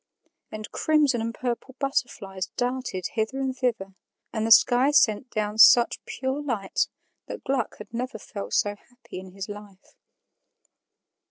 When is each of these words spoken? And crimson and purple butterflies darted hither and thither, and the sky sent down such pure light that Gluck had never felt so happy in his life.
And 0.51 0.71
crimson 0.71 1.21
and 1.21 1.31
purple 1.31 1.75
butterflies 1.77 2.47
darted 2.57 3.09
hither 3.13 3.37
and 3.37 3.55
thither, 3.55 3.93
and 4.33 4.47
the 4.47 4.51
sky 4.51 4.89
sent 4.89 5.29
down 5.29 5.59
such 5.59 6.03
pure 6.05 6.41
light 6.41 6.87
that 7.27 7.43
Gluck 7.43 7.77
had 7.77 7.93
never 7.93 8.17
felt 8.17 8.55
so 8.55 8.75
happy 8.75 9.19
in 9.19 9.33
his 9.33 9.47
life. 9.47 9.93